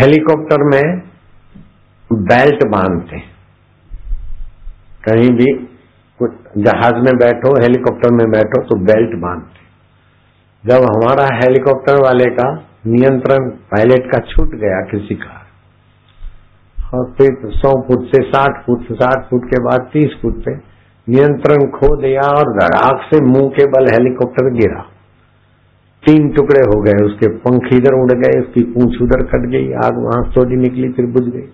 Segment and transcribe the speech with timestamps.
[0.00, 0.84] Helicopter में
[2.10, 3.18] belt बांधते
[5.04, 5.46] कहीं भी
[6.20, 9.66] कुछ जहाज़ में बैठो, हेलीकॉप्टर में बैठो तो बेल्ट बांधते
[10.64, 12.48] जब हमारा हेलीकॉप्टर वाले का
[12.86, 15.36] नियंत्रण पायलट का छूट गया किसी का,
[16.78, 20.54] और फिर सौ फुट से साठ फुट से साठ फुट के बाद तीस फुट पे
[21.06, 24.80] नियंत्रण खो दिया और धड़ाक से मुँह के बल हेलीकॉप्टर गिरा।
[26.08, 30.04] तीन टुकड़े हो गए, उसके पंख इधर उड़ गए, उसकी पूंछ उधर कट गई, आग
[30.04, 31.48] वहाँ थोड़ी निकली, फिर बुझ गई।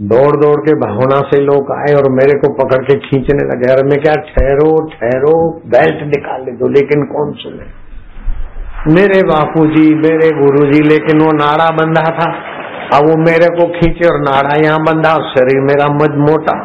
[0.00, 3.82] दौड़ दौड़ के भावना से लोग आए और मेरे को पकड़ के खींचने लगे। अरे
[3.82, 7.66] मैं क्या ठहरो ठहरो, बेल्ट निकाल दो लेकिन कौन सुने?
[8.94, 12.30] मेरे बापूजी, मेरे गुरुजी, लेकिन वो नाड़ा बंधा था।
[12.98, 16.56] अब वो मेरे को खींचे और नाड़ा यहाँ बंधा शरीर मेरा मज मोटा।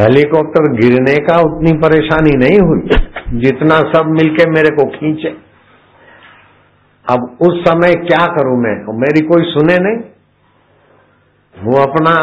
[0.00, 3.05] हेलीकॉप्टर गिरने का उतनी परेशानी नहीं हुई।
[3.38, 5.28] जितना सब मिलके मेरे को खींचे।
[7.06, 8.76] अब उस समय क्या करूँ मैं?
[8.98, 9.98] मेरी कोई सुने नहीं।
[11.56, 12.14] वो अपना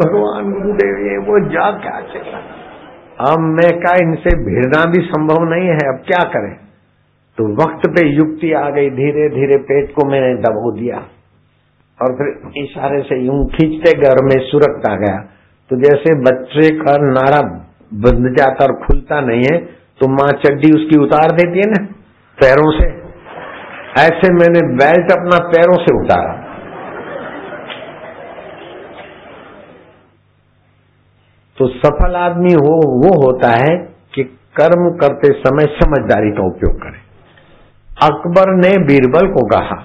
[0.00, 1.98] भगवान गुरुदेव ये वो जा क्या
[3.26, 6.56] अब मैं का इनसे भिड़ना भी संभव नहीं है, अब क्या करें?
[7.38, 10.96] तो वक्त पे युक्ति आ गई धीरे धीरे पेट को मैंने दबो दिया।
[11.98, 15.16] और फिर इशारे से यूँ खींचते घर में सुरक्षता गया।
[15.70, 17.40] तो जैसे बच्चे का नाड़ा
[17.94, 19.58] बंध जाता और खुलता नहीं है
[20.00, 21.84] तो माँ चड्डी उसकी उतार देती है ना,
[22.38, 22.86] पैरों से।
[24.02, 26.34] ऐसे मैंने बेल्ट अपना पैरों से उतारा।
[31.58, 33.76] तो सफल आदमी हो, वो होता है
[34.14, 34.22] कि
[34.56, 36.98] कर्म करते समय समझदारी का उपयोग करे।
[38.06, 39.76] अकबर ने बीरबल को कहा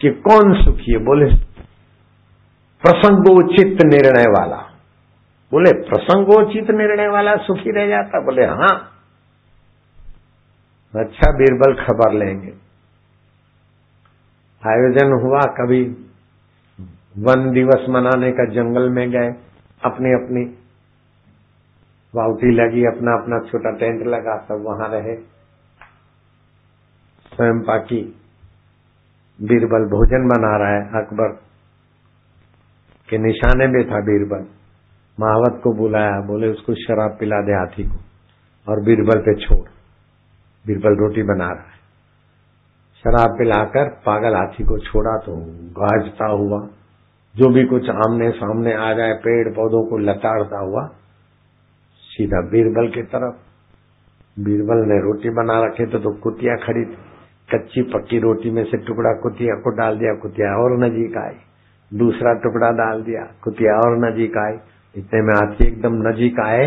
[0.00, 1.26] कि कौन सुखी है, बोले,
[2.84, 4.63] प्रसंगोचित निर्णय वाला।
[5.54, 8.90] बोले, प्रसंगोचित निर्णय वाला सुखी रह जाता। बोले हाँ।
[10.96, 12.52] अच्छा बीरबल खबर लेंगे।
[14.66, 15.84] आयोजन हुआ कभी।
[17.18, 19.28] वन दिवस मनाने का जंगल में गए
[19.84, 20.44] अपनी अपनी
[22.14, 25.16] बाउटी लगी अपना अपना छोटा टेंट लगा, सब वहाँ रहे।
[27.34, 28.20] स्वयं पाकी
[29.42, 31.28] बीरबल भोजन बना रहा है, अकबर।
[33.08, 34.53] के निशाने में था बीरबल।
[35.18, 37.98] महावत को बुलाया बोले उसको शराब पिला दे हाथी को
[38.68, 39.68] और बीरबल पे छोड़।
[40.66, 41.74] बीरबल रोटी बना रहा है।
[43.04, 45.36] शराब पिलाकर पागल हाथी को छोड़ा तो
[45.80, 46.60] गाजता हुआ
[47.34, 50.86] जो भी कुछ आमने सामने आ जाए पेड़ पौधों को लताड़ता हुआ
[52.04, 53.34] सीधा बीरबल की तरफ़।
[54.40, 56.84] बीरबल ने रोटी बना रखे तो, तो कुतिया खड़ी
[57.54, 61.36] कच्ची पक्की रोटी में से टुकड़ा कुतिया को डाल दिया कुतिया और नजीक आई।
[61.98, 64.56] दूसरा टुकड़ा डाल दिया कुतिया और नजीक आई।
[64.94, 66.66] इतने में हाथी एकदम नजीक आए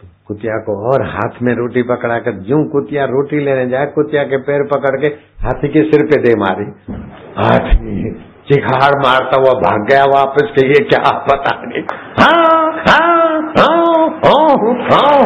[0.00, 4.22] तो कुतिया को और हाथ में रोटी पकड़ा कर जू कुतिया रोटी लेने जाए कुतिया
[4.24, 5.06] के पैर पकड़ के
[5.44, 6.66] हाथी के सिर पे दे मारी।
[7.38, 8.12] हाथी
[8.50, 11.82] चिखाड़ मारता हुआ भाग गया वापस के ये क्या पता नहीं।
[12.20, 13.40] हाँ, हाँ,
[14.24, 15.24] हाँ,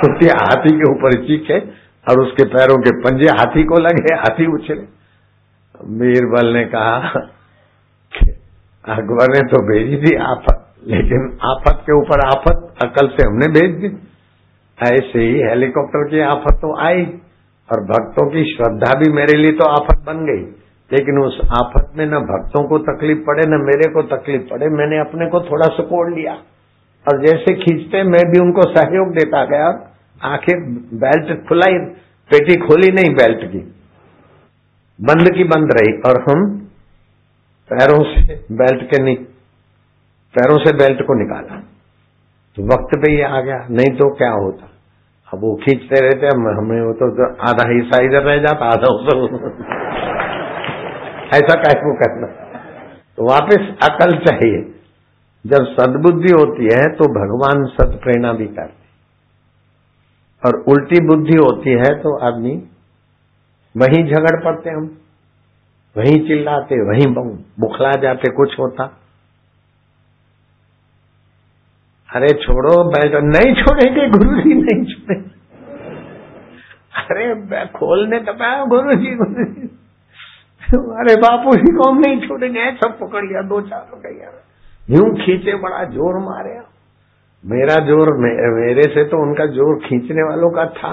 [0.00, 1.58] कुतिया हाथी के ऊपर चीखे
[2.06, 4.84] और उसके पैरों के पंजे हाथी को लगे हाथी उछले।
[5.98, 7.20] बीरबल ने कहा
[8.88, 13.70] अकबर ने तो भेजी थी आफत, लेकिन आफत के ऊपर आफत अकल से हमने भेज
[13.74, 13.86] दी।
[14.92, 17.02] ऐसे ही हेलीकॉप्टर की आफत तो आई,
[17.72, 20.56] और भक्तों की श्रद्धा भी मेरे लिए तो आफत बन गई।
[20.92, 24.98] लेकिन उस आफत में न भक्तों को तकलीफ़ पड़े, न मेरे को तकलीफ़ पड़े, मैंने
[24.98, 26.32] अपने को थोड़ा सुकोड़ लिया।
[27.08, 29.90] और जैसे खींचते, मैं भी उनको सहयोग देता गया।
[30.24, 30.56] आखिर
[30.94, 31.78] बेल्ट खुलाई,
[32.30, 33.58] पेटी खोली नहीं बेल्ट की।
[35.00, 36.69] बंद की बंद रही, और हम
[37.70, 39.16] पैरों से बेल्ट के नहीं
[40.34, 41.60] पैरों से बेल्ट को निकाला।
[42.56, 44.66] तो वक्त पे ये आ गया, नहीं तो क्या होता?
[45.28, 47.08] अब वो खींचते रहते हमें वो तो
[47.48, 49.18] आधा हिस्सा इधर रह जाता, आधा उधर।
[51.32, 52.26] ऐसा कैसे करना
[53.18, 54.60] तो वापस अकल चाहिए।
[55.44, 58.88] जब सदबुद्धि होती है तो भगवान सद प्रेरणा भी करते
[60.42, 62.54] और उल्टी बुद्धि होती है तो आदमी
[63.74, 64.86] वहीं झगड़ पड़ते हम।
[65.96, 67.06] वहीं चिल्लाते, वहीं
[67.60, 68.84] बुखला जाते, कुछ होता।
[72.08, 75.28] अरे छोड़ो बैठ नहीं छोड़ेंगे गुरु जी नहीं छोड़ेंगे।
[77.02, 78.32] अरे खोलने तो
[78.68, 79.44] गुरु जी गुरु
[80.94, 84.30] अरे बापू जी को हम नहीं छोड़ेंगे सब पकड़ लिया, दो चार रुपया
[84.90, 86.58] यूँ खींचे, बड़ा ज़ोर मारे।
[87.44, 90.92] मेरा ज़ोर मेरे से तो उनका ज़ोर खींचने वालों का था।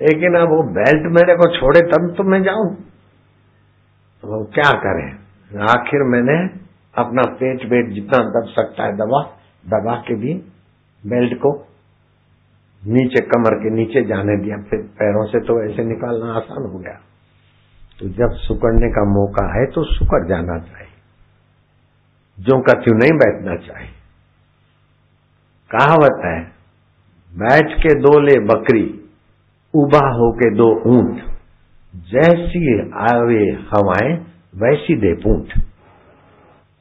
[0.00, 2.68] लेकिन अब वो बेल्ट मेरे को छोड़े, तब तो मैं जाऊँ।
[4.24, 5.08] तो क्या करें?
[5.68, 6.36] आखिर मैंने
[6.94, 9.20] अपना पेट वेट जितना दब सकता है दबा
[9.64, 10.32] दबा के भी
[11.04, 11.52] बेल्ट को
[12.82, 16.98] नीचे कमर के नीचे जाने दिया। फिर पैरों से तो ऐसे निकालना आसान हो गया।
[17.98, 20.92] तो जब सुकड़ने का मौका है तो सुकड़ जाना चाहिए।
[22.38, 23.90] जो का नहीं बैठना चाहिए?
[25.70, 26.38] कहावत है,
[27.32, 28.84] बैठ के दो ले बकरी
[29.74, 31.37] उबा होके दो ऊँट।
[32.06, 32.60] जैसी
[33.02, 34.12] आवे हवाएँ,
[34.54, 35.52] वैसी दे पूंठ।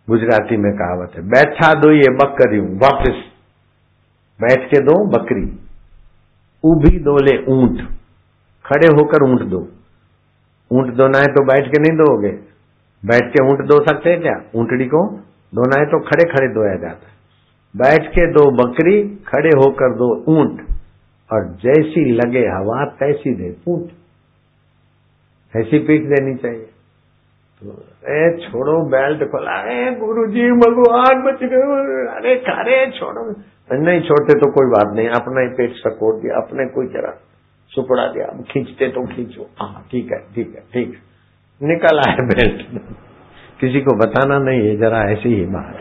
[0.07, 3.23] गुजराती में कहावत है, बैठा दो ये बकरी वापिस।
[4.39, 5.45] बैठ के दो बकरी,
[6.63, 7.81] उभी दो ले ऊँट,
[8.65, 9.67] खड़े होकर ऊँट दो।
[10.71, 12.31] ऊँट दोना है तो बैठ के नहीं दोगे।
[13.03, 14.39] बैठ के ऊँट दो सकते हैं क्या?
[14.55, 15.05] ऊंटड़ी को
[15.53, 17.15] दोना है तो खड़े खड़े दोया जाता है।
[17.75, 20.65] बैठ के दो बकरी, खड़े होकर दो ऊँट,
[21.29, 23.91] और जैसी लगे हवा, तैसी दे ऊँट
[25.59, 26.65] ऐसी पीठ देनी चाहिए।
[27.59, 27.71] तो
[28.09, 31.61] ए, छोड़ो बेल्ट खोला। अरे गुरु जी भगवान, बच गए।
[32.15, 33.23] अरे खारे छोड़ो।
[33.73, 37.13] नहीं छोड़ते तो कोई बात नहीं। अपना ही पेट सकोड़ दिया, अपने कोई जरा
[37.71, 42.15] सुपड़ा दिया। अब खींचते तो खींचो। हाँ ठीक है ठीक है ठीक है। निकल आए
[42.15, 42.81] बेल्ट
[43.59, 45.75] किसी को बताना नहीं है, जरा ऐसी ही बात